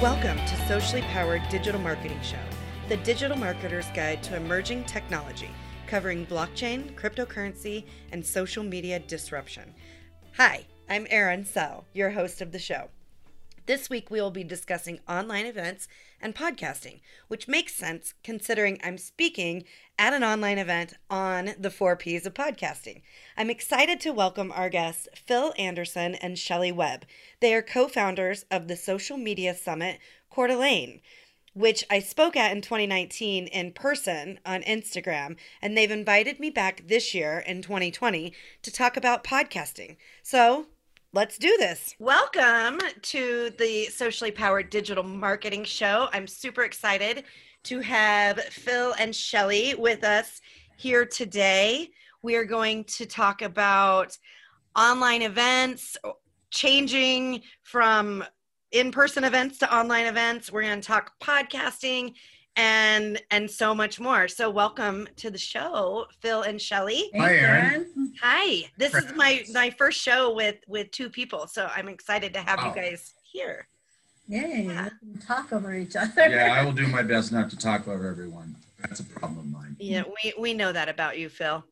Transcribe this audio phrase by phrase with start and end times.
[0.00, 2.38] Welcome to Socially Powered Digital Marketing Show,
[2.88, 5.50] the digital marketer's guide to emerging technology,
[5.86, 9.74] covering blockchain, cryptocurrency, and social media disruption.
[10.38, 12.88] Hi, I'm Erin Sell, your host of the show.
[13.70, 15.86] This week we will be discussing online events
[16.20, 19.62] and podcasting, which makes sense considering I'm speaking
[19.96, 23.02] at an online event on the four P's of podcasting.
[23.36, 27.06] I'm excited to welcome our guests, Phil Anderson and Shelley Webb.
[27.38, 31.00] They are co founders of the social media summit, Coeur d'Alene
[31.52, 36.84] which I spoke at in 2019 in person on Instagram, and they've invited me back
[36.86, 38.32] this year in 2020
[38.62, 39.96] to talk about podcasting.
[40.22, 40.66] So
[41.12, 41.96] let's do this.
[41.98, 46.08] Welcome to the Socially Powered Digital Marketing Show.
[46.12, 47.24] I'm super excited
[47.64, 50.40] to have Phil and Shelley with us
[50.76, 51.90] here today.
[52.22, 54.16] We are going to talk about
[54.76, 55.96] online events,
[56.52, 58.22] changing from
[58.70, 60.52] in-person events to online events.
[60.52, 62.14] We're going to talk podcasting
[62.60, 64.28] and and so much more.
[64.28, 67.10] So welcome to the show, Phil and Shelley.
[67.16, 68.12] Hi, Erin.
[68.20, 68.70] Hi.
[68.76, 72.58] This is my my first show with with two people, so I'm excited to have
[72.58, 72.68] Wow.
[72.68, 73.66] you guys here.
[74.28, 74.90] Yay, Yeah.
[75.26, 76.28] talk over each other.
[76.28, 78.56] Yeah, I will do my best not to talk over everyone.
[78.80, 79.76] That's a problem of mine.
[79.80, 81.64] Yeah, we we know that about you, Phil.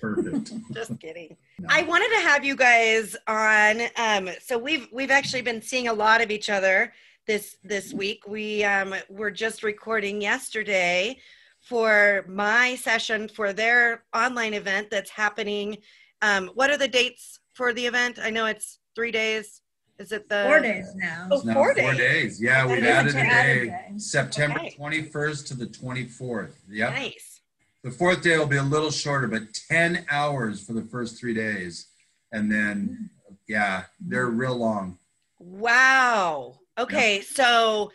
[0.00, 0.52] Perfect.
[0.74, 1.36] Just kidding.
[1.60, 1.68] No.
[1.70, 3.80] I wanted to have you guys on.
[3.96, 6.92] Um, so we've we've actually been seeing a lot of each other
[7.26, 8.22] this this week.
[8.26, 11.18] We um, were just recording yesterday
[11.60, 15.78] for my session for their online event that's happening.
[16.22, 18.18] Um, what are the dates for the event?
[18.22, 19.60] I know it's three days.
[19.98, 21.26] Is it the Four days now.
[21.30, 21.98] Oh, It's now four four days.
[21.98, 22.42] days.
[22.42, 23.66] Yeah, we've That is added a a day.
[23.66, 23.98] day.
[23.98, 24.76] September Okay.
[24.78, 26.52] 21st to the 24th.
[26.68, 26.92] Yep.
[26.92, 27.40] Nice.
[27.82, 31.32] The fourth day will be a little shorter, but 10 hours for the first three
[31.32, 31.86] days.
[32.30, 33.08] And then,
[33.48, 34.98] yeah, they're real long.
[35.38, 36.58] Wow.
[36.78, 37.90] Okay, so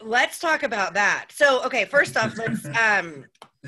[0.00, 1.26] let's talk about that.
[1.30, 3.24] So, okay, first off, let's um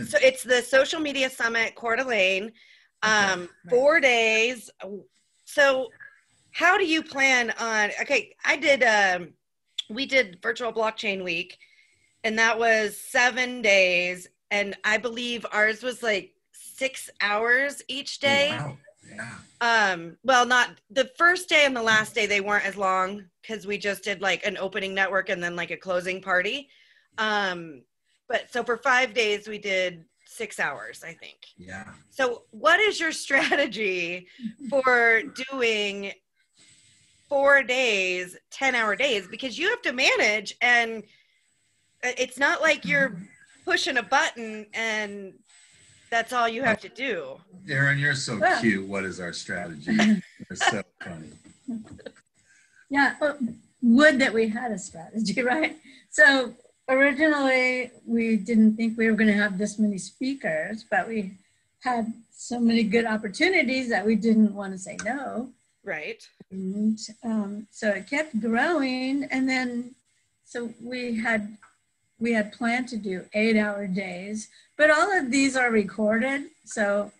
[0.07, 2.53] so it's the social media summit Coeur d'Alene.
[3.03, 4.71] Um four days.
[5.45, 5.89] So
[6.53, 9.33] how do you plan on okay, I did um
[9.91, 11.59] we did virtual blockchain week
[12.25, 18.51] and that was 7 days and I believe ours was like 6 hours each day
[18.51, 18.77] wow.
[19.11, 19.91] Yeah.
[19.93, 23.67] um well not the first day and the last day they weren't as long because
[23.67, 26.69] we just did like an opening network and then like a closing party
[27.19, 27.83] um
[28.29, 31.85] but so for five days we did six hours i think Yeah.
[32.11, 34.29] so what is your strategy
[34.71, 36.13] for doing
[37.29, 41.03] four days 10 hour days because you have to manage and
[42.05, 43.17] uh, it's not like you're
[43.65, 45.35] pushing a button and
[46.11, 47.37] that's all you have to do
[47.69, 48.61] Erin, you're so Yeah.
[48.61, 48.87] cute.
[48.87, 49.93] What is our strategy?
[50.51, 51.31] You're so funny.
[52.93, 53.15] Yeah,
[53.81, 55.79] would that we had a strategy, right?
[56.11, 56.53] So
[56.91, 61.33] originally, we didn't think we were going to have this many speakers, but we
[61.81, 65.49] had so many good opportunities that we didn't want to say no.
[65.83, 69.95] right And um, so it kept growing, and then
[70.45, 71.57] so we had
[72.21, 77.11] we had planned to do eight-hour days, but all of these are recorded, so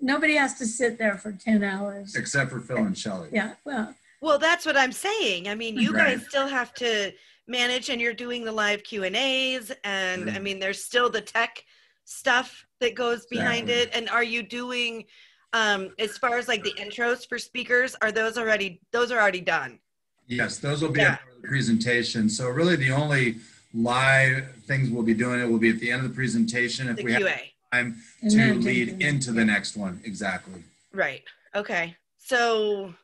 [0.00, 2.14] nobody has to sit there for ten hours.
[2.14, 3.28] Except for Phil and Shelley.
[3.30, 5.48] Yeah, well, Well, that's what I'm saying.
[5.48, 6.16] I mean, you Right.
[6.18, 7.12] guys still have to
[7.48, 11.20] manage and you're doing the live Q and A's and I mean, there's still the
[11.20, 11.62] tech
[12.04, 13.74] stuff that goes behind Exactly.
[13.82, 13.90] it.
[13.94, 15.04] And are you doing
[15.52, 19.40] um as far as like the intros for speakers, are those already those are already
[19.40, 19.80] done?
[20.28, 21.14] Yes, those will be Yeah.
[21.14, 22.28] a part of the presentation.
[22.30, 23.36] So really the only
[23.74, 26.96] live things we'll be doing it will be at the end of the presentation if
[26.96, 27.40] The we have QA.
[27.72, 30.00] time and to lead into the next one.
[30.04, 30.62] Exactly.
[30.92, 31.24] Right.
[31.56, 31.96] Okay.
[32.18, 32.94] So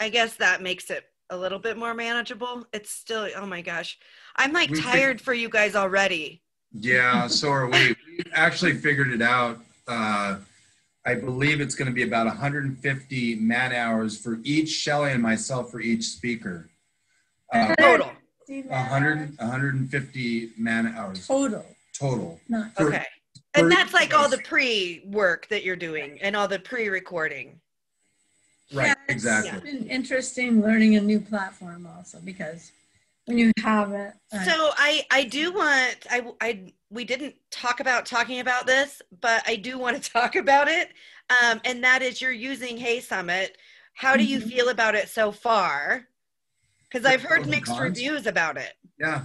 [0.00, 2.66] I guess that makes it a little bit more manageable.
[2.72, 3.98] It's still oh my gosh.
[4.36, 6.42] I'm like We fig- tired for you guys already.
[6.72, 7.96] Yeah, so are we.
[8.18, 9.58] We actually figured it out.
[9.86, 10.36] Uh,
[11.06, 15.70] I believe it's going to be about 150 man hours for each Shelley and myself
[15.70, 16.68] for each speaker.
[17.52, 18.10] Uh, Total.
[18.46, 21.64] 100, 150 man hours total,
[21.98, 22.40] total.
[22.48, 23.04] not For- Okay.
[23.54, 27.60] And that's like all the pre work that you're doing and all the pre recording.
[28.72, 29.72] Right, Yeah, it's exactly.
[29.72, 32.72] been interesting learning a new platform also because
[33.24, 37.80] when you have it, uh, So I I do want I I we didn't talk
[37.80, 40.90] about talking about this, but I do want to talk about it.
[41.42, 43.50] Um, and that is you're using HeySummit.
[43.94, 44.48] How do you Mhm.
[44.50, 46.06] feel about it so far?
[46.90, 47.82] Because I've heard and mixed cons.
[47.82, 48.74] reviews about it.
[48.98, 49.24] Yeah,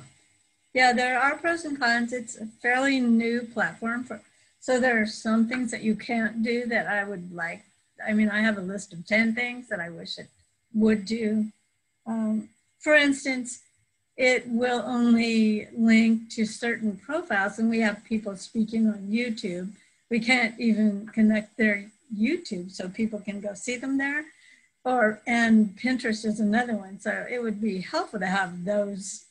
[0.73, 2.13] yeah, there are pros and cons.
[2.13, 4.21] It's a fairly new platform for,
[4.59, 7.63] so there are some things that you can't do that I would like.
[8.05, 10.27] I mean, I have a list of ten things that I wish it
[10.73, 11.47] would do.
[12.05, 12.49] Um,
[12.79, 13.61] for instance,
[14.17, 19.71] it will only link to certain profiles, and we have people speaking on YouTube.
[20.09, 21.85] We can't even connect their
[22.15, 24.25] YouTube so people can go see them there.
[24.83, 26.99] Or and Pinterest is another one.
[26.99, 29.25] So it would be helpful to have those.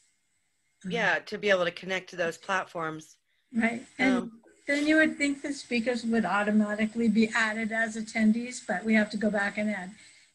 [0.84, 3.16] Yeah, to be able to connect to those platforms.
[3.54, 3.82] Right.
[3.98, 8.84] And um, then you would think the speakers would automatically be added as attendees, but
[8.84, 9.90] we have to go back and add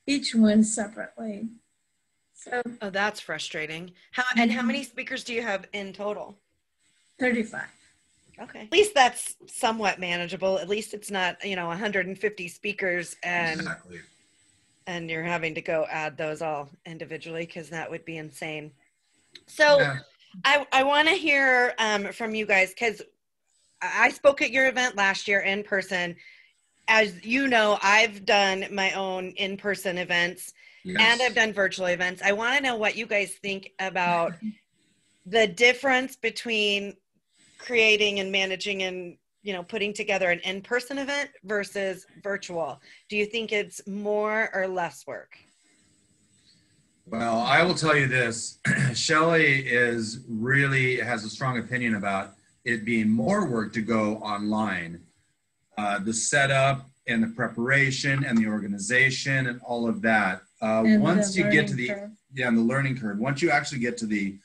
[0.05, 1.47] each one separately.
[2.33, 3.91] So oh, that's frustrating.
[4.11, 6.37] How and how many speakers do you have in total?
[7.19, 7.63] 35.
[8.39, 8.61] Okay.
[8.61, 10.59] At least that's somewhat manageable.
[10.59, 13.99] At least it's not, you know, 150 speakers and exactly.
[14.85, 18.71] and you're having to go add those all individually because that would be insane.
[19.47, 19.97] So yeah.
[20.45, 23.01] I, I want to hear um, from you guys because
[23.81, 26.15] I spoke at your event last year in person.
[26.87, 30.53] As you know, I've done my own in person events
[30.83, 30.97] yes.
[30.99, 32.21] and I've done virtual events.
[32.23, 34.33] I want to know what you guys think about
[35.25, 36.95] the difference between
[37.57, 42.79] creating and managing and you know putting together an in-person event versus virtual
[43.09, 45.37] do you think it's more or less work
[47.05, 48.59] well i will tell you this
[48.93, 52.36] shelley is really has a strong opinion about
[52.67, 55.01] it being more work to go online
[55.77, 61.35] uh, the setup and the preparation and the organization and all of that uh, once
[61.35, 62.11] you get to the curve.
[62.33, 64.37] yeah and the learning curve once you actually get to the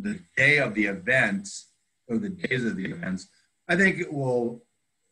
[0.00, 1.48] the day of the event
[2.08, 3.28] or the days of the events,
[3.68, 4.62] I think it will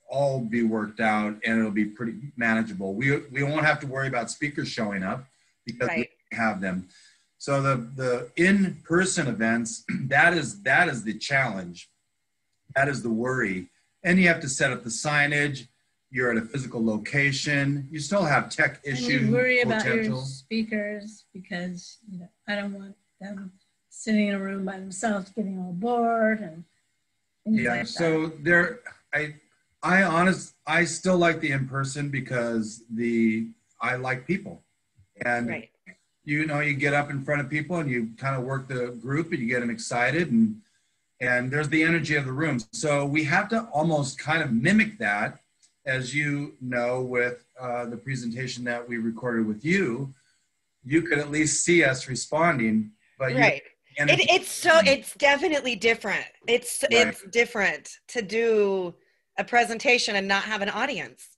[0.08, 2.94] all be worked out and it'll be pretty manageable.
[2.94, 5.24] We, we won't have to worry about speakers showing up
[5.64, 6.10] because right.
[6.30, 6.88] we have them.
[7.38, 11.88] So the, the in-person events, that is, that is the challenge.
[12.76, 13.66] That is the worry.
[14.04, 15.68] And you have to set up the signage.
[16.10, 17.88] You're at a physical location.
[17.90, 19.08] You still have tech issues.
[19.08, 23.52] And you worry about your speakers because you know, I don't want them
[23.88, 26.64] sitting in a room by themselves getting all bored and
[27.44, 28.80] yeah like so there
[29.12, 29.34] i
[29.82, 33.46] i honest i still like the in person because the
[33.80, 34.62] i like people
[35.26, 35.70] and right.
[36.24, 38.88] you know you get up in front of people and you kind of work the
[39.00, 40.56] group and you get them excited and
[41.22, 44.98] and there's the energy of the room so we have to almost kind of mimic
[44.98, 45.38] that
[45.86, 50.12] as you know with uh, the presentation that we recorded with you
[50.84, 53.62] you could at least see us responding but right.
[53.96, 56.24] It, it's so it's definitely different.
[56.48, 57.08] It's right.
[57.08, 58.94] it's different to do
[59.38, 61.28] a presentation and not have an audience.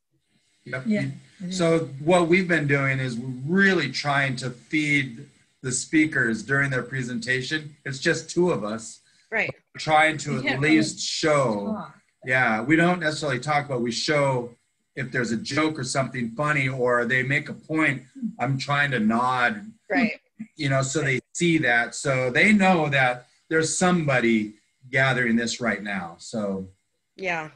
[0.65, 0.85] Yep.
[0.87, 1.07] Yeah.
[1.51, 5.27] So what we've been doing is really trying to feed
[5.63, 7.77] the speakers during their presentation.
[7.85, 9.01] It's just two of us.
[9.35, 9.55] Right.
[9.79, 11.73] Trying to at least show.
[11.73, 11.95] Talk.
[12.25, 14.51] Yeah, we don't necessarily talk, but we show
[14.97, 18.03] if there's a joke or something funny or they make a point.
[18.39, 19.71] I'm trying to nod.
[19.91, 20.21] Right
[20.57, 21.95] you know, so they see that.
[21.95, 24.55] So they know that there's somebody
[24.91, 26.17] gathering this right now.
[26.19, 26.69] So,
[27.17, 27.51] yeah.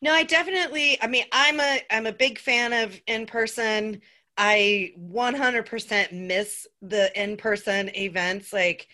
[0.00, 4.00] No, I definitely, I mean, I'm a, I'm a big fan of in person.
[4.36, 8.52] I 100% miss the in person events.
[8.52, 8.88] Like,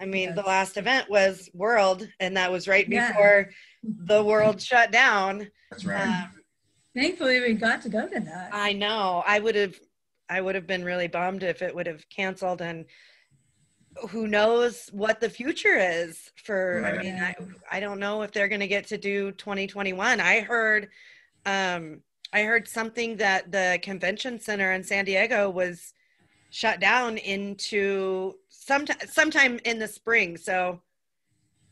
[0.00, 0.36] I mean, yes.
[0.36, 3.08] the last event was World, and that was right yeah.
[3.08, 3.50] before
[3.82, 5.50] the world shut down.
[5.70, 6.06] That's right.
[6.06, 6.30] Um,
[6.94, 8.50] Thankfully, we got to go to that.
[8.52, 9.22] I know.
[9.26, 9.78] I would have
[10.28, 12.84] I would have been really bummed if it would have canceled and
[14.10, 16.94] who knows what the future is for right.
[16.94, 17.34] I mean I,
[17.70, 20.20] I don't know if they're going to get to do 2021.
[20.20, 20.88] I heard
[21.46, 25.94] um I heard something that the convention center in San Diego was
[26.50, 28.34] shut down into
[28.68, 30.36] sometime sometime in the spring.
[30.36, 30.80] So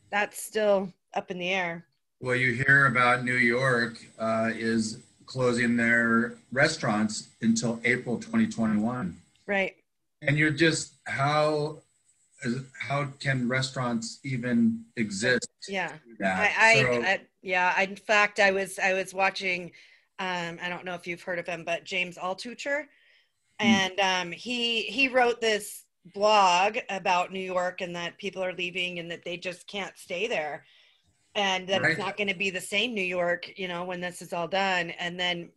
[0.09, 1.85] that's still up in the air.
[2.19, 9.15] Well, you hear about New York uh, is closing their restaurants until April 2021.
[9.45, 9.75] Right.
[10.23, 11.77] And you're just how
[12.79, 15.47] how can restaurants even exist?
[15.67, 15.93] Yeah.
[16.21, 17.81] I, I, so, I, yeah.
[17.81, 19.71] In fact, I was I was watching.
[20.19, 22.85] Um, I don't know if you've heard of him, but James Altucher,
[23.59, 23.67] hmm.
[23.67, 25.83] and um, he he wrote this
[26.13, 30.27] blog about New York and that people are leaving and that they just can't stay
[30.27, 30.63] there
[31.37, 31.91] and that right.
[31.91, 34.47] it's not going to be the same New York, you know, when this is all
[34.47, 34.89] done.
[34.91, 35.49] And then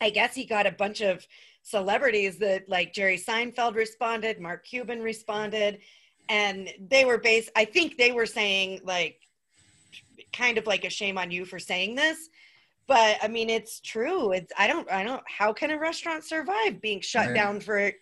[0.00, 1.26] I guess he got a bunch of
[1.62, 5.80] celebrities that like Jerry Seinfeld responded, Mark Cuban responded,
[6.30, 9.20] and they were based, I think they were saying like,
[10.32, 12.30] kind of like a shame on you for saying this.
[12.86, 14.32] But I mean, it's true.
[14.32, 17.34] It's, I don't, I don't, how can a restaurant survive being shut right.
[17.34, 17.92] down for,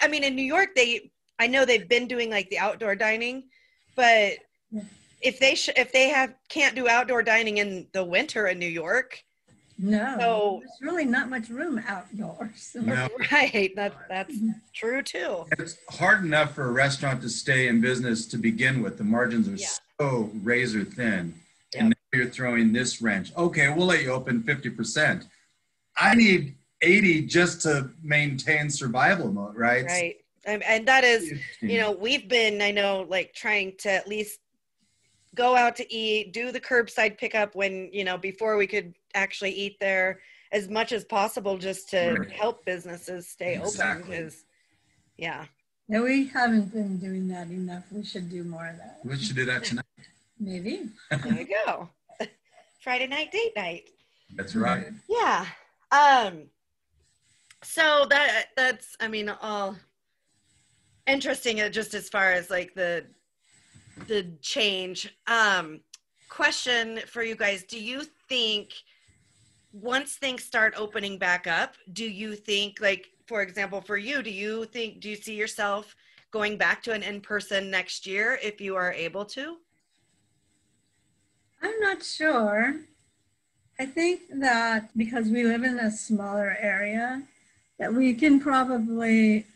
[0.00, 3.44] I mean, in New York, they, I know they've been doing like the outdoor dining,
[3.96, 4.34] but
[5.22, 8.66] if they sh- if they have can't do outdoor dining in the winter in New
[8.68, 9.22] York,
[9.78, 12.70] No, So- there's really not much room outdoors.
[12.74, 13.08] No.
[13.32, 13.72] Right.
[13.76, 14.34] That that's
[14.74, 15.44] true too.
[15.58, 18.98] It's hard enough for a restaurant to stay in business to begin with.
[18.98, 19.68] The margins are Yeah.
[20.00, 21.34] so razor thin.
[21.74, 21.80] Yep.
[21.80, 23.32] And now you're throwing this wrench.
[23.36, 25.26] Okay, we'll let you open 50%.
[25.96, 29.84] I need 80 just to maintain survival mode, right?
[29.84, 30.16] Right.
[30.46, 34.40] And, and that is, you know, we've been, I know, like trying to at least
[35.34, 39.52] go out to eat, do the curbside pickup when, you know, before we could actually
[39.52, 40.20] eat there
[40.52, 42.30] as much as possible just to Right.
[42.32, 44.02] help businesses stay Exactly.
[44.02, 44.24] open.
[44.24, 44.44] Because,
[45.18, 45.44] yeah.
[45.88, 47.84] No, we haven't been doing that enough.
[47.90, 49.00] We should do more of that.
[49.04, 49.84] We should do that tonight.
[50.40, 50.88] Maybe.
[51.10, 51.90] There you go.
[52.82, 53.90] Friday night date night.
[54.34, 54.86] That's right.
[55.08, 55.46] Yeah.
[55.92, 56.44] Um
[57.62, 59.76] so that that's I mean all
[61.06, 63.06] interesting uh, just as far as like the
[64.06, 65.14] the change.
[65.26, 65.80] Um
[66.28, 68.72] question for you guys, do you think
[69.72, 74.30] once things start opening back up, do you think like for example for you, do
[74.30, 75.94] you think do you see yourself
[76.30, 79.56] going back to an in-person next year if you are able to?
[81.62, 82.76] I'm not sure.
[83.78, 87.22] I think that because we live in a smaller area,
[87.80, 89.46] that we can probably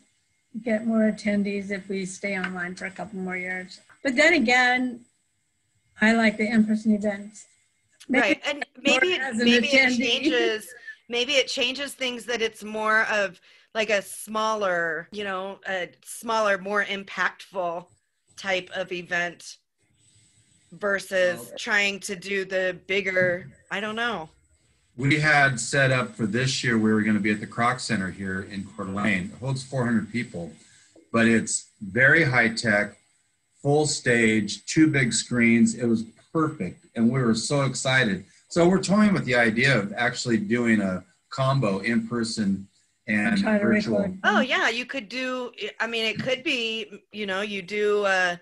[0.63, 3.81] get more attendees if we stay online for a couple more years.
[4.03, 5.01] But then again,
[6.01, 7.47] I like the in-person events.
[8.09, 10.69] Maybe right and maybe it, as an maybe it changes
[11.09, 13.41] maybe it changes things that it's more of
[13.75, 17.87] like a smaller you know a smaller more impactful
[18.37, 19.57] type of event
[20.73, 24.29] versus trying to do the bigger i don't know
[24.97, 27.81] We had set up for this year, we were going to be at the Kroc
[27.81, 29.33] Center here in Coeur d'Alene.
[29.35, 30.53] It holds 400 people,
[31.13, 32.97] but it's very high tech,
[33.61, 35.75] full stage, two big screens.
[35.75, 38.25] It was perfect, and we were so excited.
[38.49, 42.69] So we're toying with the idea of actually doing a combo in person
[43.07, 44.17] and virtual.
[44.25, 48.35] oh yeah you could do i mean it could be you know you do uh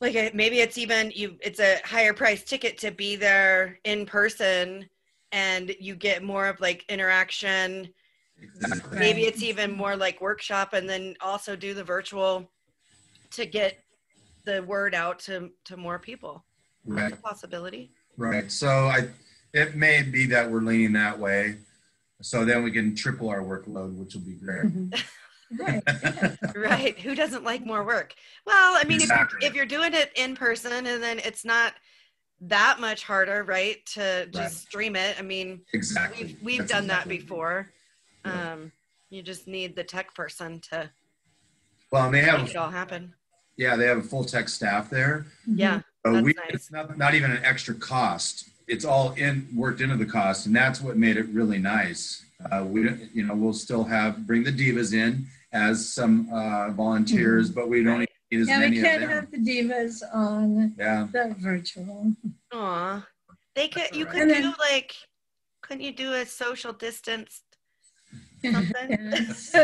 [0.00, 4.06] like a, maybe it's even you it's a higher price ticket to be there in
[4.06, 4.88] person
[5.32, 7.88] and you get more of like interaction
[8.42, 8.98] Exactly.
[8.98, 12.50] maybe it's even more like workshop and then also do the virtual
[13.32, 13.78] to get
[14.46, 16.44] the word out to to more people
[16.86, 17.10] Right.
[17.10, 18.52] That's a possibility Right.
[18.52, 19.08] So I,
[19.54, 21.56] it may be that we're leaning that way.
[22.20, 24.66] So then we can triple our workload, which will be great.
[24.66, 25.58] Mm-hmm.
[25.58, 25.82] Right.
[26.54, 28.14] right who doesn't like more work
[28.46, 29.38] well i mean Exactly.
[29.38, 31.72] if, you're, if you're doing it in person and then it's not
[32.42, 34.50] that much harder right to just Right.
[34.52, 36.24] stream it i mean Exactly.
[36.26, 37.70] we've, we've That's done that before
[38.24, 38.52] Yeah.
[38.52, 38.72] um
[39.10, 40.88] you just need the tech person to
[41.92, 43.12] Well, and they make have, it all happen
[43.56, 45.26] yeah, they have a full tech staff there.
[45.46, 46.46] yeah So That's we, nice.
[46.54, 48.48] it's not, not even an extra cost.
[48.66, 50.46] It's all in, worked into the cost.
[50.46, 52.24] And that's what made it really nice.
[52.50, 56.70] Uh, we, don't- you know, we'll still have, bring the divas in as some uh,
[56.70, 59.10] volunteers, but we don't need as Yeah, many we of can't them.
[59.10, 61.06] have the divas on Yeah.
[61.12, 62.14] the virtual.
[62.52, 63.06] Aw.
[63.54, 64.42] They could you all could right.
[64.42, 64.94] do like
[65.62, 67.42] couldn't you do a social distance
[68.44, 68.90] something?
[68.90, 69.54] Yes.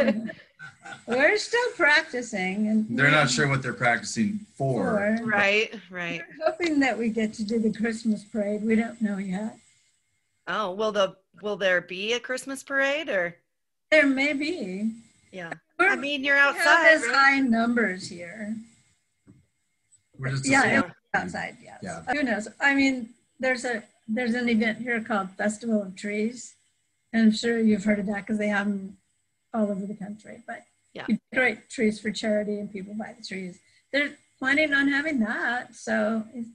[1.06, 5.16] We're still practicing and They're not sure what they're practicing for.
[5.18, 5.24] for.
[5.26, 6.22] right, right.
[6.38, 8.62] We're hoping that we get to do the Christmas parade.
[8.64, 9.56] We don't know yet.
[10.46, 13.36] Oh, will the will there be a Christmas parade or
[13.90, 14.92] There may be.
[15.32, 15.52] yeah.
[15.78, 16.84] We're, I mean you're we have outside.
[16.86, 17.14] this right?
[17.14, 18.56] high numbers here.
[20.18, 21.78] We're just Yeah, a- outside, yes.
[21.82, 22.02] Yeah.
[22.12, 22.48] Who knows?
[22.60, 26.54] I mean, there's a there's an event here called Festival of Trees,
[27.12, 28.96] and I'm sure you've heard of that because they have them
[29.52, 30.42] all over the country.
[30.46, 30.62] But
[30.94, 31.04] Yeah.
[31.08, 33.58] you decorate trees for charity, and people buy the trees.
[33.92, 36.46] They're planning on having that, so if,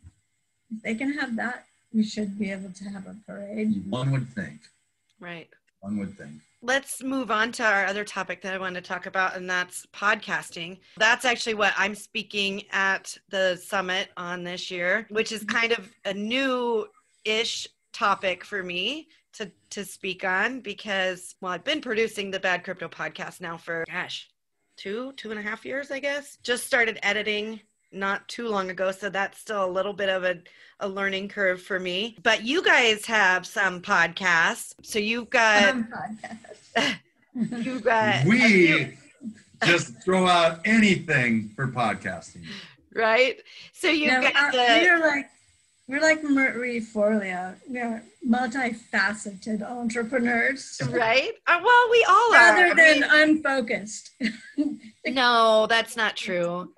[0.71, 3.85] if they can have that, we should be able to have a parade.
[3.89, 4.61] one would think.
[5.19, 5.49] Right.
[5.81, 6.41] One would think.
[6.63, 9.87] Let's move on to our other topic that I wanted to talk about, and that's
[9.87, 10.79] podcasting.
[10.97, 15.57] That's actually what I'm speaking at the summit on this year, which is mm-hmm.
[15.57, 16.85] kind of a new
[17.25, 22.63] ish topic for me to, to speak on because, well, I've been producing the Bad
[22.63, 24.29] Crypto podcast now for, gosh,
[24.77, 26.37] two, two and a half years, I guess.
[26.43, 27.59] Just started editing
[27.91, 28.91] not too long ago.
[28.91, 30.37] So that's still a little bit of a,
[30.79, 32.17] a learning curve for me.
[32.23, 34.73] But you guys have some podcasts.
[34.83, 35.69] So you've got.
[35.69, 35.87] Um,
[36.75, 36.95] podcast.
[37.63, 38.97] You got we
[39.63, 42.43] just throw out anything for podcasting.
[42.93, 43.37] right.
[43.71, 45.29] So you No, got uh, the we're like
[45.87, 47.55] we're like Marie Forleo.
[47.69, 51.31] We're multifaceted entrepreneurs right.
[51.47, 52.53] Uh, well, we all are.
[52.53, 54.11] rather I than mean- unfocused.
[55.07, 56.73] no, that's not true.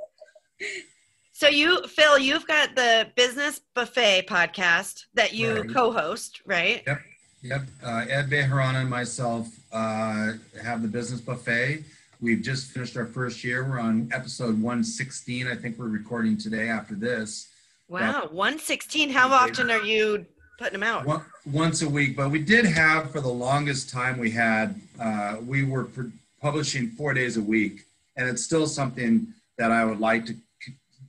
[1.44, 5.74] So you, Phil, you've got the Business Buffet podcast that you Right.
[5.74, 6.82] co-host, right?
[6.88, 7.02] Yep.
[7.42, 7.62] Yep.
[7.84, 10.32] Uh, Ed Bejarana and myself uh,
[10.64, 11.84] have the business buffet.
[12.22, 13.66] We've just finished our first year.
[13.70, 15.46] We're on episode 116.
[15.46, 17.50] I think we're recording today after this.
[17.90, 19.10] Wow, 116.
[19.10, 20.26] How often are you
[20.58, 21.06] putting them out?
[21.06, 22.16] One, once a week.
[22.16, 26.04] But we did have, for the longest time we had, uh, we were pr-
[26.42, 27.84] publishing four days a week.
[28.16, 30.36] And it's still something that I would like to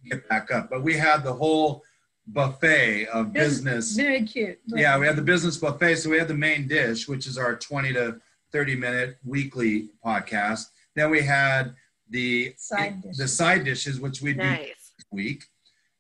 [0.05, 0.71] get back up.
[0.71, 1.83] But we had the whole
[2.27, 3.93] buffet of business.
[3.97, 4.59] Very cute.
[4.67, 5.97] Yeah, we had the business buffet.
[5.97, 8.21] So we had the main dish, which is our 20 to
[8.53, 10.67] 30 minute weekly podcast.
[10.95, 11.75] Then we had
[12.11, 13.19] the Side dishes.
[13.19, 14.93] the side dishes, which we do Nice.
[15.11, 15.45] week.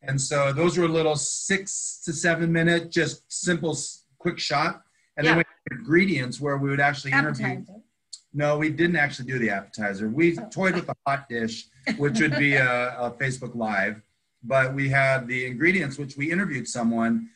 [0.02, 3.76] And so those were a little six to seven minute, just simple,
[4.18, 4.82] quick shot.
[5.16, 5.38] And then Yeah.
[5.38, 7.64] we had ingredients where we would actually interview.
[8.34, 10.08] No, we didn't actually do the appetizer.
[10.08, 14.02] We toyed with the hot dish, which would be a, a Facebook Live.
[14.42, 17.30] But we had the ingredients, which we interviewed someone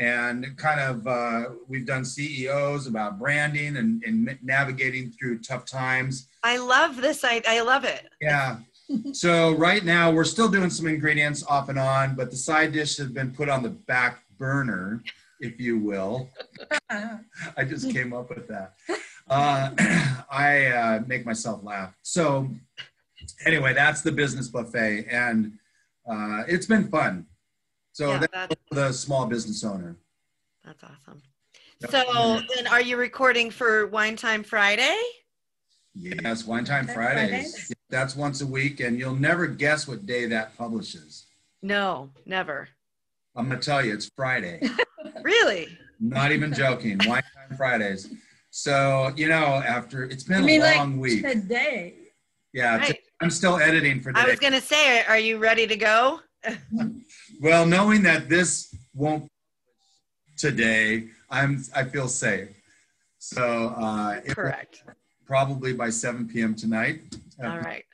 [0.00, 6.28] and kind of uh, we've done CEOs about branding and, and navigating through tough times.
[6.42, 7.24] I love this.
[7.24, 8.08] I, I love it.
[8.20, 8.58] Yeah.
[9.12, 12.96] So right now we're still doing some ingredients off and on, but the side dish
[12.98, 15.02] has been put on the back burner,
[15.40, 16.28] if you will.
[16.90, 18.74] I just came up with that.
[19.28, 19.70] Uh,
[20.30, 21.96] I uh, make myself laugh.
[22.02, 22.48] So
[23.46, 25.52] anyway, that's the business buffet, and
[26.08, 27.26] uh, it's been fun.
[27.92, 29.96] So yeah, that's that, the small business owner.
[30.64, 31.22] that's awesome.
[31.80, 31.90] Yep.
[31.90, 34.98] So then are you recording for Wine Time Friday?
[35.94, 37.30] Yes, Wine Time That's Fridays.
[37.30, 37.72] Fridays?
[37.88, 41.26] That's once a week, and you'll never guess what day that publishes.
[41.62, 42.68] No, never.
[43.36, 44.60] I'm gonna tell you, it's Friday.
[45.22, 45.68] Really?
[46.00, 46.98] Not even joking.
[47.06, 48.08] Wine Time Fridays.
[48.64, 51.22] So you know, after it's been mean, a long like week.
[51.26, 51.94] today.
[52.52, 52.92] Yeah, Right.
[52.94, 54.20] t- I'm still editing for today.
[54.20, 56.20] I was going to say, are you ready to go?
[57.40, 59.28] Well, knowing that this won't
[60.36, 62.50] today, I'm I feel safe.
[63.18, 64.84] So uh, Correct.
[65.26, 66.54] probably by 7 p.m.
[66.54, 67.00] tonight,
[67.42, 67.84] All right.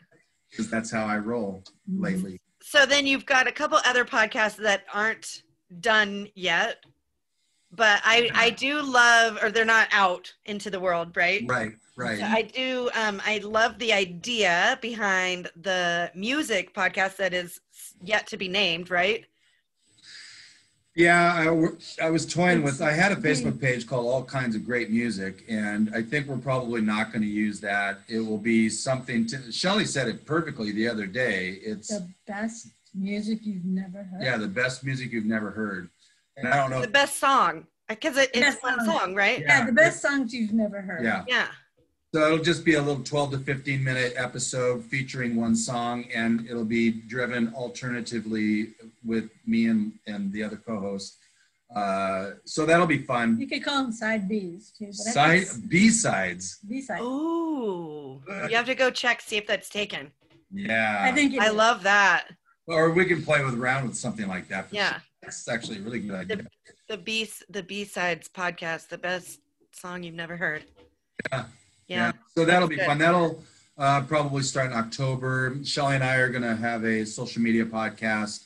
[0.51, 2.39] because that's how I roll lately.
[2.61, 5.43] So then you've got a couple other podcasts that aren't
[5.81, 6.85] done yet,
[7.73, 11.43] but I I do love, or they're not out into the world, right?
[11.47, 12.19] Right, right.
[12.19, 12.91] So I do.
[12.95, 17.61] Um, I love the idea behind the music podcast that is
[18.03, 19.25] yet to be named, right?
[20.97, 22.83] Yeah, I, w- I was toying with.
[22.83, 26.37] I had a Facebook page called All Kinds of Great Music, and I think we're
[26.37, 28.01] probably not going to use that.
[28.09, 29.25] It will be something.
[29.29, 31.61] To, Shelley said it perfectly the other day.
[31.63, 34.21] It's The best music you've never heard.
[34.21, 35.91] yeah, the best music you've never heard, and
[36.39, 36.81] I don't know.
[36.81, 38.99] The best song, because it, it's Best one song.
[38.99, 39.41] song, right?
[39.41, 39.59] Yeah.
[39.61, 41.05] Yeah, the best songs you've never heard.
[41.05, 41.49] Yeah, Yeah.
[42.15, 46.47] so it'll just be a little 12 to 15 minute episode featuring one song, and
[46.49, 48.69] it'll be driven alternatively
[49.05, 51.17] with me and and the other co-host.
[51.75, 53.39] Uh, so that'll be fun.
[53.39, 54.93] You could call them side Bs too.
[54.93, 56.59] Side B sides.
[56.69, 57.01] B side.
[57.01, 60.11] Ooh, you have to go check see if that's taken.
[60.53, 60.99] Yeah.
[61.01, 61.55] I think I is.
[61.55, 62.27] love that.
[62.67, 64.69] Or we can play with around with something like that.
[64.69, 64.99] for Yeah.
[65.23, 66.47] That's actually a really good idea.
[66.89, 69.41] The B the B sides podcast, the best
[69.73, 70.65] song you've never heard.
[71.31, 71.45] Yeah.
[71.89, 72.13] Yeah.
[72.37, 72.87] So that'll be Good.
[72.87, 72.99] fun.
[72.99, 73.43] That'll
[73.77, 75.57] uh, probably start in October.
[75.65, 78.45] Shelley and I are going to have a social media podcast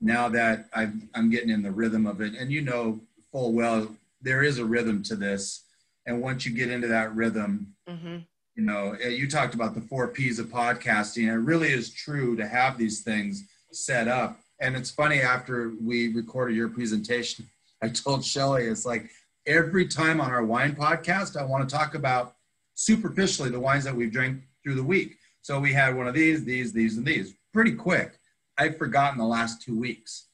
[0.00, 2.34] now that I'm, I'm getting in the rhythm of it.
[2.34, 3.00] And you know
[3.32, 5.64] full well, there is a rhythm to this.
[6.06, 8.18] And once you get into that rhythm, hmm
[8.54, 11.26] you know, eh, you talked about the four P's of podcasting.
[11.26, 14.38] It really is true to have these things set up.
[14.64, 17.46] And it's funny after we recorded your presentation,
[17.82, 19.10] I told Shelley, it's like
[19.46, 22.36] every time on our wine podcast, I want to talk about
[22.74, 25.18] superficially the wines that we've drank through the week.
[25.42, 28.18] So we had one of these, these, these, and these pretty quick.
[28.56, 30.28] I've forgotten the last two weeks.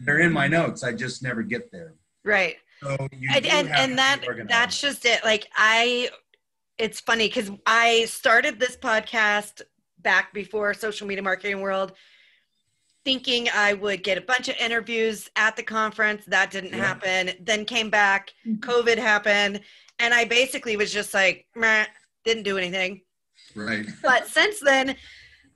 [0.00, 0.84] They're in my notes.
[0.84, 1.94] I just never get there.
[2.26, 2.56] Right.
[2.82, 6.10] So you and and, and that that's just it like i
[6.76, 9.62] it's funny because i started this podcast
[10.00, 11.94] back before social media marketing world
[13.06, 16.24] thinking i would get a bunch of interviews at the conference.
[16.26, 16.84] That didn't Yeah.
[16.88, 17.30] happen.
[17.40, 18.32] Then came back.
[18.44, 18.58] Mhm.
[18.58, 19.60] covid happened.
[20.00, 21.86] And i basically was just like Meh,
[22.24, 23.02] didn't do anything.
[23.54, 23.86] Right.
[24.02, 24.96] but since then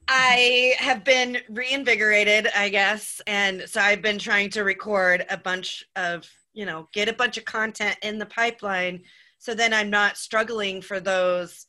[0.09, 3.21] i have been reinvigorated i guess.
[3.27, 6.19] And so i've been trying to record a bunch of
[6.53, 9.03] you know get a bunch of content in the pipeline.
[9.39, 11.67] So then i'm not struggling for those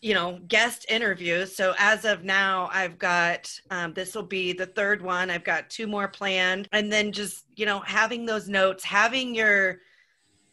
[0.00, 1.54] you know guest interviews.
[1.56, 5.30] So as of now i've got um, this will be the third one.
[5.30, 6.68] I've got two more planned.
[6.72, 9.80] And then just you know having those notes having your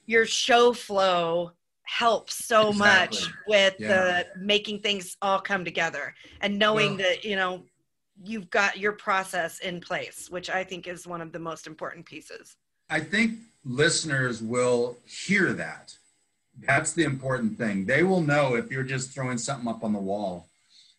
[0.08, 1.52] your show flow
[1.84, 3.88] helps so much with Yeah.
[3.88, 7.64] the making things all come together and knowing Well- that you know
[8.24, 12.06] you've got your process in place which i think is one of the most important
[12.06, 12.56] pieces.
[12.90, 15.98] I think listeners will hear that
[16.60, 17.86] That's the important thing.
[17.86, 20.48] They will know if you're just throwing something up on the wall,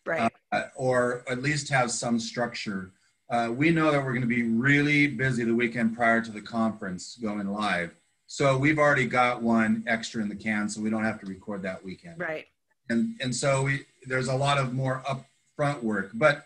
[0.05, 0.31] Right.
[0.51, 2.91] uh, or at least have some structure.
[3.29, 6.41] Uh, we know that we're going to be really busy the weekend prior to the
[6.41, 7.93] conference going live.
[8.27, 11.61] So we've already got one extra in the can, so we don't have to record
[11.63, 12.19] that weekend.
[12.19, 12.45] right.
[12.89, 16.45] and and so we there's a lot of more upfront work but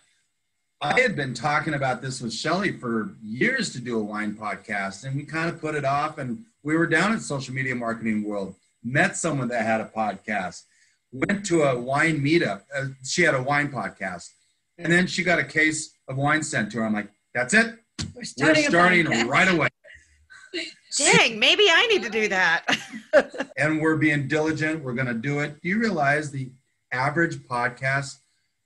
[0.81, 5.03] i had been talking about this with shelley for years to do a wine podcast
[5.05, 8.23] and we kind of put it off and we were down at social media marketing
[8.23, 10.63] world met someone that had a podcast
[11.11, 14.29] went to a wine meetup uh, she had a wine podcast
[14.77, 17.75] and then she got a case of wine sent to her i'm like that's it
[18.13, 19.67] We're we're starting, a starting right away
[20.97, 22.65] Dang, maybe I need to do that.
[23.57, 24.83] and we're being diligent.
[24.83, 25.61] We're going to do it.
[25.61, 26.51] Do you realize the
[26.91, 28.17] average podcast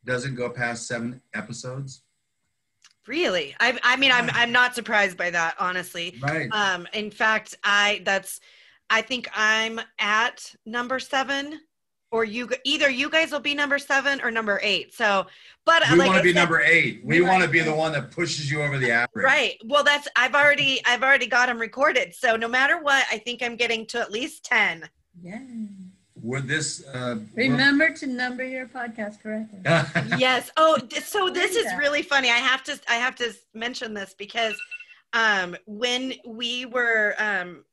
[0.05, 2.01] doesn't go past seven episodes?
[3.07, 3.55] really?
[3.59, 6.17] I, I mean, I'm, I'm not surprised by that, honestly.
[6.21, 6.49] Right.
[6.51, 8.39] Um, in fact, I that's
[8.89, 11.59] I think I'm at number seven,
[12.11, 14.93] or you either you guys will be number seven or number eight.
[14.93, 15.25] So,
[15.65, 17.01] but we like want to be said- number eight.
[17.03, 19.25] We We want to be the one that pushes you over the average.
[19.25, 19.57] right.
[19.65, 22.13] Well, that's I've already I've already got them recorded.
[22.15, 24.87] So no matter what, I think I'm getting to at least ten.
[25.21, 25.39] Yeah.
[26.21, 29.59] Would this uh, Remember to number your podcast correctly.
[30.17, 30.49] yes.
[30.57, 32.29] Oh, th- so this is really funny.
[32.29, 34.55] I have to I have to mention this because
[35.13, 37.63] um when we were um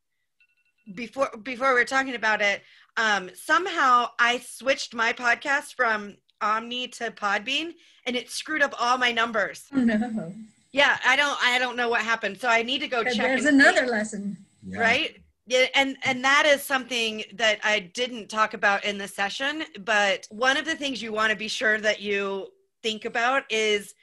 [0.95, 2.62] before before we were talking about it,
[2.97, 7.73] um somehow I switched my podcast from Omny to Podbean
[8.07, 9.64] and it screwed up all my numbers.
[9.73, 10.33] Oh, no.
[10.73, 12.40] Yeah, I don't I don't know what happened.
[12.40, 13.16] So I need to go check.
[13.16, 14.37] There's and see another lesson.
[14.64, 14.81] Yeah.
[14.81, 19.64] right yeah and and that is something that i didn't talk about in the session
[19.81, 22.47] but one of the things you want to be sure that you
[22.83, 23.95] think about is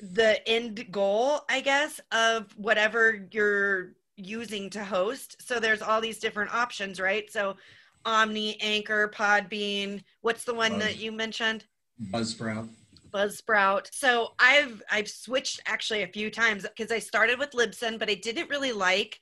[0.00, 6.18] the end goal i guess of whatever you're using to host so there's all these
[6.18, 7.56] different options right so
[8.04, 11.64] omny anchor podbean what's the one that you mentioned
[12.00, 12.68] Buzzsprout.
[13.12, 13.88] Buzzsprout.
[13.92, 18.14] So I've I've switched actually a few times because I started with Libsyn, but I
[18.14, 19.20] didn't really like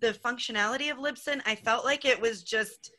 [0.00, 1.40] the functionality of Libsyn.
[1.46, 2.92] I felt like it was just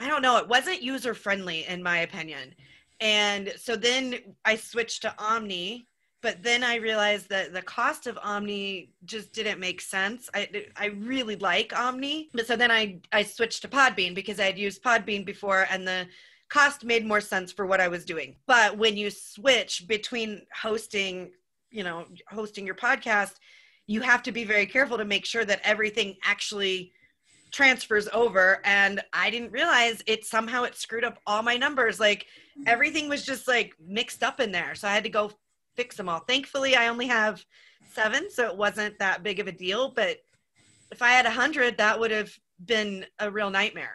[0.00, 2.54] I don't know, it wasn't user friendly in my opinion.
[3.00, 5.86] And so then I switched to Omny,
[6.22, 10.30] but then I realized that the cost of Omny just didn't make sense.
[10.32, 14.44] I I really like Omny, but so then I I switched to Podbean because I
[14.44, 16.06] had used Podbean before and the
[16.48, 18.36] cost made more sense for what I was doing.
[18.46, 21.32] But when you switch between hosting,
[21.70, 23.34] you know, hosting your podcast,
[23.86, 26.92] you have to be very careful to make sure that everything actually
[27.52, 32.22] transfers over and I didn't realize it somehow it screwed up all my numbers like
[32.58, 32.62] mm-hmm.
[32.66, 35.32] everything was just like mixed up in there so I had to go
[35.76, 36.20] fix them all.
[36.20, 37.44] Thankfully I only have
[37.92, 40.18] 7 so it wasn't that big of a deal but
[40.90, 42.32] if I had a 100 that would have
[42.64, 43.94] been a real nightmare.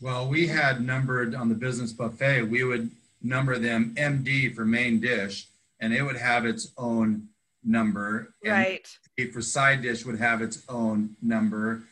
[0.00, 2.90] Well, we had numbered on the business buffet, we would
[3.22, 5.46] number them MD for main dish,
[5.80, 7.28] and it would have its own
[7.62, 8.34] number.
[8.44, 8.88] And Right.
[9.32, 11.84] for side dish would have its own number.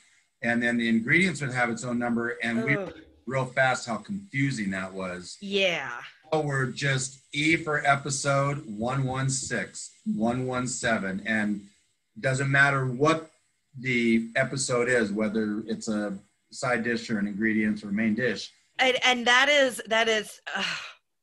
[0.43, 2.31] And then the ingredients would have its own number.
[2.43, 2.93] And we Ugh.
[3.27, 5.37] real fast how confusing that was.
[5.41, 6.01] Yeah.
[6.33, 11.27] We're just E for episode 116, 117.
[11.27, 11.63] And
[12.21, 13.31] doesn't matter what
[13.79, 16.17] the episode is, whether it's a
[16.51, 18.51] side dish or an ingredients or main dish.
[18.79, 20.65] and and that is that is uh,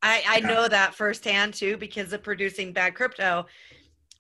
[0.02, 0.48] i i Yeah.
[0.48, 3.46] know that firsthand too because of producing bad crypto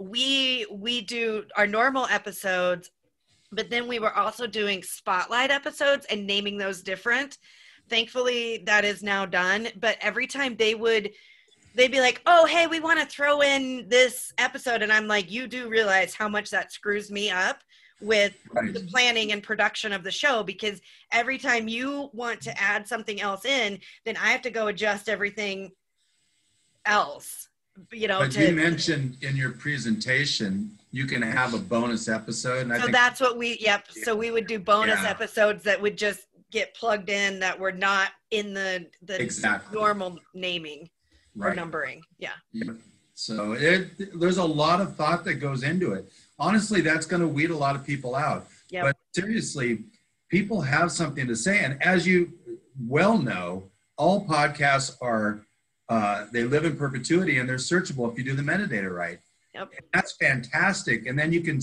[0.02, 2.90] we we do our normal episodes
[3.54, 7.38] but then we were also doing spotlight episodes and naming those different
[7.90, 11.12] thankfully that is now done but every time they would
[11.76, 15.32] they'd be like oh hey we want to throw in this episode and i'm like
[15.32, 17.60] you do realize how much that screws me up
[18.00, 18.74] with Right.
[18.74, 20.80] the planning and production of the show because
[21.12, 25.10] every time you want to add something else in, then I have to go adjust
[25.10, 25.72] everything
[26.86, 27.50] else.
[27.92, 32.72] You know, But to, you mentioned in your presentation, you can have a bonus episode.
[32.80, 33.88] So that's what we yep.
[33.92, 35.10] So we would do bonus Yeah.
[35.10, 39.78] episodes that would just get plugged in that were not in the the Exactly.
[39.78, 40.90] normal naming
[41.40, 42.02] or numbering.
[42.18, 42.32] Yeah.
[43.14, 46.12] So it, there's a lot of thought that goes into it.
[46.40, 48.48] Honestly, that's going to weed a lot of people out.
[48.70, 48.84] Yep.
[48.84, 49.86] But seriously,
[50.30, 51.60] people have something to say.
[51.60, 52.34] And as you
[52.88, 55.42] well know, all podcasts are,
[55.90, 59.20] uh, they live in perpetuity and they're searchable if you do the metadata right.
[59.56, 59.72] Yep.
[59.94, 61.08] That's fantastic.
[61.08, 61.60] And then you can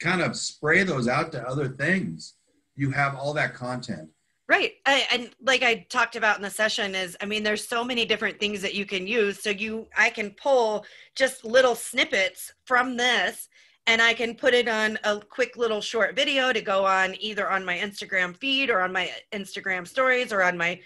[0.00, 2.34] kind of spray those out to other things.
[2.80, 4.08] You have all that content.
[4.48, 4.72] Right.
[4.86, 8.06] I, and like I talked about in the session is I mean there's so many
[8.06, 12.96] different things that you can use so you I can pull just little snippets from
[12.96, 13.50] this
[13.86, 17.50] and I can put it on a quick little short video to go on either
[17.50, 20.80] on my Instagram feed or on my Instagram stories or on my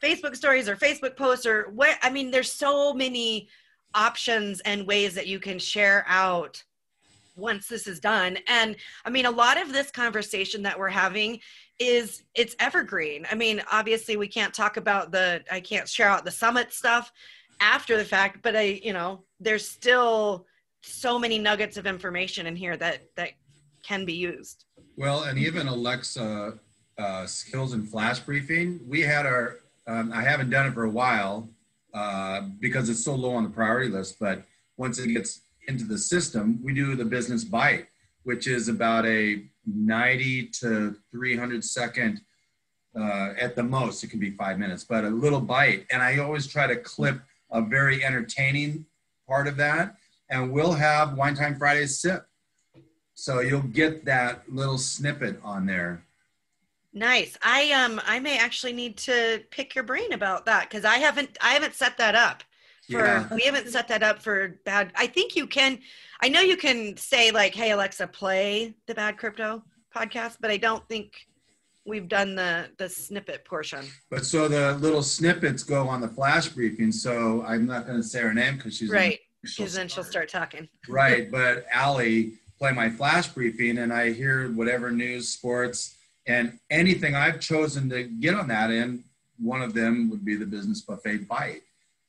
[0.00, 3.48] Facebook stories or Facebook posts or what I mean there's so many
[3.92, 6.62] options and ways that you can share out
[7.36, 8.38] once this is done.
[8.48, 11.40] And I mean a lot of this conversation that we're having
[11.78, 13.26] is it's evergreen.
[13.30, 17.12] I mean, obviously we can't talk about the I can't share out the summit stuff
[17.60, 20.46] after the fact, but I, you know, there's still
[20.82, 23.30] so many nuggets of information in here that that
[23.82, 24.64] can be used.
[24.96, 26.58] Well, and even Alexa
[26.98, 29.56] uh, skills and flash briefing, we had our.
[29.86, 31.50] Um, I haven't done it for a while
[31.92, 34.16] uh, because it's so low on the priority list.
[34.18, 34.44] But
[34.76, 37.86] once it gets into the system, we do the business bite,
[38.22, 42.20] which is about a 90 to 300 second.
[42.96, 45.84] Uh, at the most, it can be five minutes, but a little bite.
[45.90, 48.86] And I always try to clip a very entertaining
[49.26, 49.96] part of that
[50.30, 52.26] and we'll have Wine Time Fridays sip.
[53.14, 56.04] So you'll get that little snippet on there.
[56.92, 57.36] Nice.
[57.42, 61.36] I um I may actually need to pick your brain about that because I haven't
[61.40, 62.42] I haven't set that up
[62.90, 63.28] for yeah.
[63.34, 64.92] we haven't set that up for bad.
[64.96, 65.78] I think you can
[66.20, 69.62] I know you can say like, hey Alexa, play the bad crypto
[69.94, 71.26] podcast, but I don't think
[71.84, 73.84] we've done the the snippet portion.
[74.10, 76.92] But so the little snippets go on the flash briefing.
[76.92, 80.28] So I'm not going to say her name because she's right because then she'll start
[80.28, 80.68] talking.
[80.88, 87.14] right, but Allie play my flash briefing, and I hear whatever news, sports, and anything
[87.14, 88.70] I've chosen to get on that.
[88.70, 89.04] And
[89.38, 91.62] one of them would be the business buffet bite.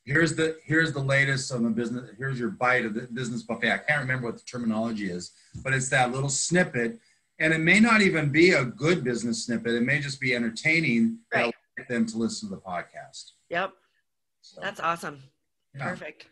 [0.05, 2.11] Here's the here's the latest on the business.
[2.17, 3.71] Here's your bite of the business buffet.
[3.71, 5.31] I can't remember what the terminology is,
[5.63, 6.99] but it's that little snippet,
[7.39, 9.73] and it may not even be a good business snippet.
[9.73, 11.19] It may just be entertaining.
[11.33, 11.53] Right.
[11.89, 13.31] Them to listen to the podcast.
[13.49, 13.73] Yep.
[14.41, 15.21] So, That's awesome.
[15.75, 15.89] Yeah.
[15.89, 16.27] Perfect.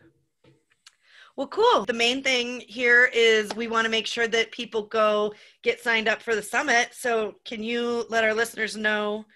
[1.36, 1.84] Well, cool.
[1.84, 6.08] The main thing here is we want to make sure that people go get signed
[6.08, 6.90] up for the summit.
[6.92, 9.26] So, can you let our listeners know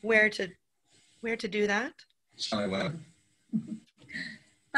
[0.00, 0.48] where to
[1.20, 1.92] where to do that?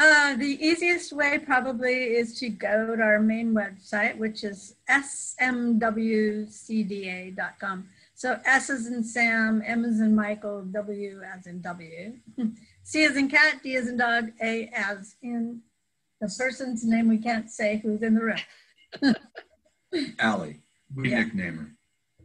[0.03, 5.77] Uh, the easiest way probably is to go to our main website, which is smwcda.com.
[8.15, 12.13] So S is in Sam, M is in Michael, W as in W,
[12.83, 15.61] C is in cat, D is in dog, A as in
[16.19, 18.39] the person's name we can't say who's in the room.
[20.17, 20.61] Allie,
[20.95, 21.19] we yeah.
[21.19, 21.75] nickname her.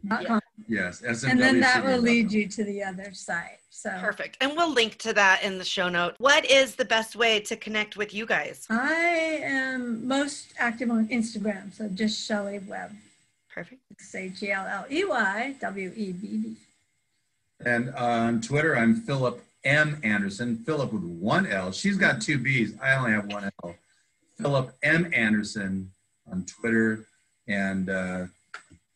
[0.09, 0.39] Yeah.
[0.67, 3.59] Yes, SMW and then that will lead you to the other site.
[3.69, 6.15] So perfect, and we'll link to that in the show note.
[6.17, 8.65] What is the best way to connect with you guys?
[8.69, 12.91] I am most active on Instagram, so just Shelley Webb.
[13.53, 13.81] Perfect.
[14.13, 16.55] H E L L E Y W E B B.
[17.65, 20.57] And on Twitter, I'm Philip M Anderson.
[20.57, 21.71] Philip with one L.
[21.71, 22.73] She's got two B's.
[22.81, 23.75] I only have one L.
[24.37, 25.11] Philip M.
[25.13, 25.91] Anderson
[26.31, 27.05] on Twitter,
[27.47, 28.25] and uh,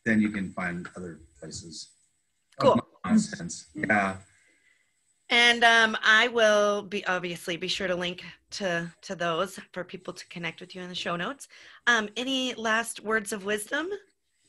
[0.05, 1.89] then you can find other places.
[2.59, 2.79] Cool.
[3.05, 3.67] Nonsense.
[3.73, 4.17] Yeah.
[5.29, 10.13] And um, I will be obviously be sure to link to to those for people
[10.13, 11.47] to connect with you in the show notes.
[11.87, 13.87] Um, any last words of wisdom?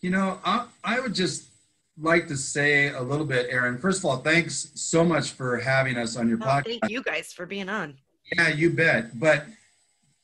[0.00, 1.48] You know, I, I would just
[1.96, 3.78] like to say a little bit, Erin.
[3.78, 6.80] First of all, thanks so much for having us on your oh, podcast.
[6.80, 7.94] Thank you guys for being on.
[8.36, 9.18] Yeah, you bet.
[9.20, 9.44] But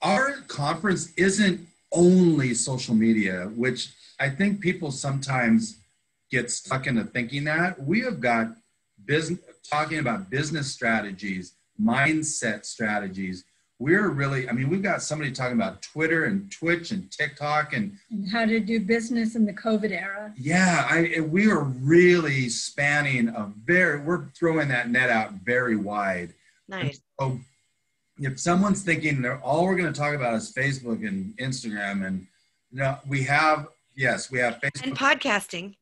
[0.02, 5.78] our conference isn't only social media, which I think people sometimes
[6.30, 7.82] get stuck into thinking that.
[7.82, 8.48] We have got
[9.04, 13.44] business talking about business strategies, mindset strategies.
[13.80, 17.96] We're really, I mean, we've got somebody talking about Twitter and Twitch and TikTok and,
[18.10, 20.32] and how to do business in the COVID era.
[20.36, 26.34] Yeah, I, we are really spanning a very, we're throwing that net out very wide.
[26.68, 27.00] Nice.
[27.20, 27.38] So
[28.18, 32.26] if someone's thinking they're all we're going to talk about is Facebook and Instagram, and
[32.72, 35.74] you know, we have yes, we have Facebook and podcasting.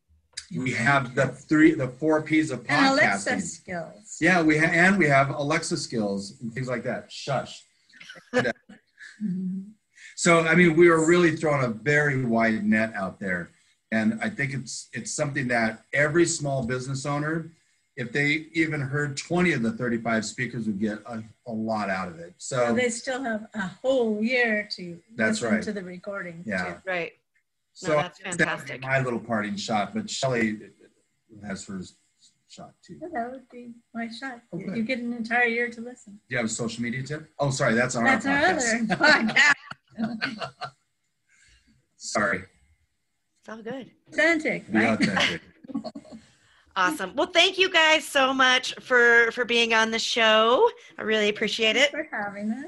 [0.57, 2.69] We have the three, the four P's of podcasting.
[2.71, 4.17] And Alexa skills.
[4.21, 7.13] Yeah, we have, and we have Alexa skills and things like that.
[7.13, 7.63] Shush.
[10.17, 13.51] so I mean, we are really throwing a very wide net out there,
[13.93, 17.53] and I think it's it's something that every small business owner
[17.97, 22.09] if they even heard 20 of the 35 speakers would get a, a lot out
[22.09, 22.35] of it.
[22.37, 25.65] So, they still have a whole year to that's listen right.
[25.65, 26.43] to the recording.
[26.45, 26.75] Yeah.
[26.75, 26.75] Too.
[26.85, 27.13] Right.
[27.83, 28.83] No, so that's fantastic.
[28.83, 30.59] my little parting shot, but Shelley
[31.47, 31.83] has her
[32.49, 32.99] shot too.
[33.03, 34.41] Yeah, that would be my shot.
[34.53, 34.77] Oh, okay.
[34.77, 36.15] You get an entire year to listen.
[36.15, 37.29] Do you have a social media tip?
[37.39, 39.55] Oh, sorry, that's on that's our, our other podcast.
[41.97, 42.45] sorry.
[43.41, 43.91] It's all good.
[44.09, 44.73] Authentic.
[44.73, 45.43] Be authentic.
[46.79, 47.17] Awesome.
[47.17, 50.69] Well, thank you guys so much for for being on the show.
[50.99, 51.91] I really appreciate Thanks it.
[51.93, 52.67] For having us.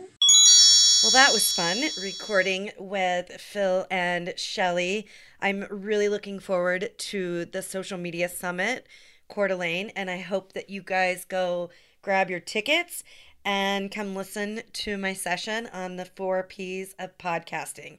[1.00, 5.06] Well, that was fun recording with Phil and Shelley.
[5.40, 8.84] I'm really looking forward to the social media summit,
[9.28, 11.70] Coeur d'Alene, and I hope that you guys go
[12.02, 13.04] grab your tickets
[13.44, 17.98] and come listen to my session on the four P's of podcasting.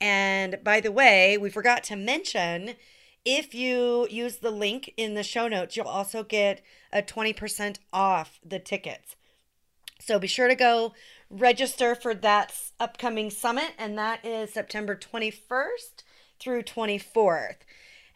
[0.00, 2.76] And by the way, we forgot to mention
[3.24, 8.38] if you use the link in the show notes, you'll also get a 20% off
[8.46, 9.16] the tickets.
[9.98, 10.92] So be sure to go
[11.30, 16.02] register for that upcoming summit, and that is September 21st
[16.38, 17.56] through 24th.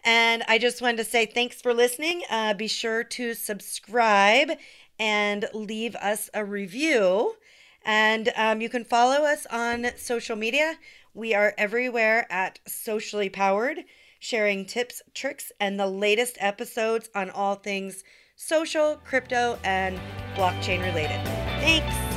[0.05, 2.23] And I just wanted to say thanks for listening.
[2.31, 4.53] Uh, be sure to subscribe
[4.99, 7.37] and leave us a review.
[7.85, 10.79] And um, you can follow us on social media.
[11.15, 13.81] We are everywhere at Socially Powered,
[14.19, 18.05] sharing tips, tricks, and the latest episodes on all things
[18.37, 19.99] social, crypto, and
[20.35, 21.23] blockchain related.
[21.61, 22.10] Thanks.